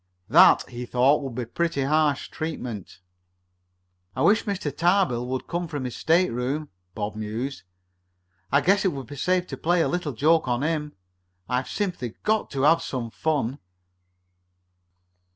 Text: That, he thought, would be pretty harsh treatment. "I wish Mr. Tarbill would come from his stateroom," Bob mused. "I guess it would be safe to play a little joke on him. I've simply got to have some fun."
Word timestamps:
That, 0.29 0.67
he 0.67 0.87
thought, 0.87 1.21
would 1.21 1.35
be 1.35 1.45
pretty 1.45 1.83
harsh 1.83 2.29
treatment. 2.29 3.01
"I 4.15 4.23
wish 4.23 4.45
Mr. 4.45 4.75
Tarbill 4.75 5.27
would 5.27 5.45
come 5.45 5.67
from 5.67 5.83
his 5.83 5.95
stateroom," 5.95 6.69
Bob 6.95 7.15
mused. 7.15 7.61
"I 8.51 8.61
guess 8.61 8.83
it 8.83 8.93
would 8.93 9.05
be 9.05 9.15
safe 9.15 9.45
to 9.45 9.57
play 9.57 9.81
a 9.83 9.87
little 9.87 10.13
joke 10.13 10.47
on 10.47 10.63
him. 10.63 10.93
I've 11.47 11.69
simply 11.69 12.15
got 12.23 12.49
to 12.49 12.63
have 12.63 12.81
some 12.81 13.11
fun." 13.11 13.59